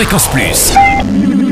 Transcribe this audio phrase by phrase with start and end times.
[0.00, 0.72] Fréquence Plus.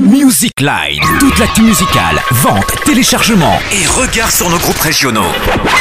[0.08, 1.02] Music Line.
[1.20, 5.28] Toute l'actu musicale, vente, téléchargement et regard sur nos groupes régionaux.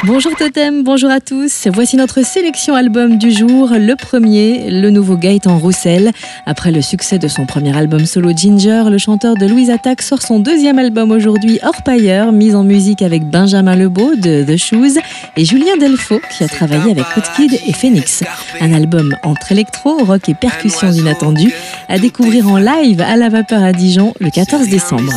[0.03, 1.69] Bonjour Totem, bonjour à tous.
[1.73, 3.69] Voici notre sélection album du jour.
[3.71, 6.11] Le premier, le nouveau Gaëtan Roussel.
[6.45, 10.21] Après le succès de son premier album solo Ginger, le chanteur de Louise Attack sort
[10.21, 14.99] son deuxième album aujourd'hui, Orpailleur, mis en musique avec Benjamin Lebeau de The Shoes
[15.37, 18.23] et Julien Delfaux qui a travaillé avec Kid et Phoenix.
[18.59, 21.53] Un album entre électro, rock et percussions inattendues
[21.87, 25.13] à découvrir en live à la vapeur à Dijon le 14 décembre.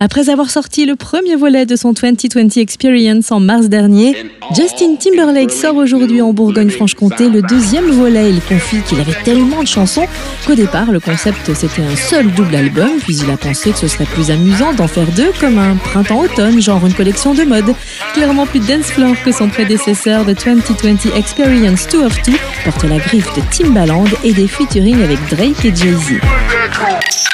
[0.00, 4.14] Après avoir sorti le premier volet de son 2020 Experience en mars dernier,
[4.54, 8.30] Justin Timberlake sort aujourd'hui en Bourgogne-Franche-Comté le deuxième volet.
[8.30, 10.06] Il confie qu'il avait tellement de chansons
[10.46, 13.88] qu'au départ, le concept c'était un seul double album, puis il a pensé que ce
[13.88, 17.74] serait plus amusant d'en faire deux comme un printemps-automne, genre une collection de mode.
[18.14, 22.98] Clairement plus dance floor que son prédécesseur de 2020 Experience 2 of 2 porte la
[22.98, 26.20] griffe de Timbaland et des featuring avec Drake et Jay-Z.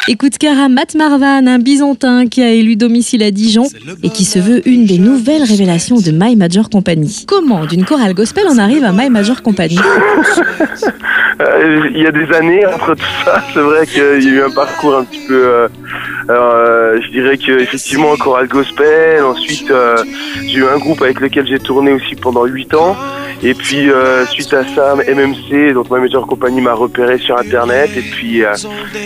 [0.06, 3.64] Écoute Cara Matt Marvan, un bisontin qui a élu domicile à Dijon
[4.02, 7.24] et qui se veut une des nouvelles révélations de My Major Company.
[7.26, 9.78] Comment, d'une chorale gospel, on arrive à My Major Company?
[11.40, 14.42] Euh, Il y a des années entre tout ça, c'est vrai qu'il y a eu
[14.42, 15.34] un parcours un petit peu...
[15.34, 15.68] Euh,
[16.30, 16.63] euh,
[17.00, 19.72] je dirais qu'effectivement, chorale gospel, ensuite
[20.46, 22.96] j'ai eu un groupe avec lequel j'ai tourné aussi pendant 8 ans.
[23.42, 27.90] Et puis euh, suite à ça, MMC, donc ma meilleure compagnie m'a repéré sur internet
[27.94, 28.54] et puis euh,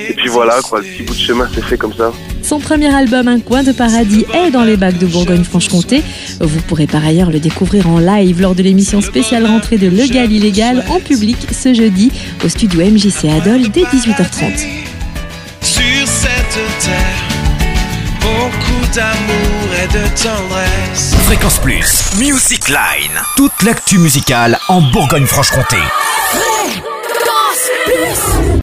[0.08, 2.12] et puis voilà quoi, le petit bout de chemin s'est fait comme ça.
[2.42, 6.02] Son premier album Un coin de paradis est dans les bacs de Bourgogne-Franche-Comté.
[6.40, 10.30] Vous pourrez par ailleurs le découvrir en live lors de l'émission spéciale rentrée de Legal
[10.30, 12.12] Illégal en public ce jeudi
[12.44, 14.66] au studio MJC Adol dès 18h30.
[15.62, 17.27] Sur cette terre,
[18.94, 21.14] d'amour et de tendresse.
[21.24, 23.20] Fréquence Plus, Music Line.
[23.36, 25.76] Toute l'actu musicale en Bourgogne-Franche-Comté.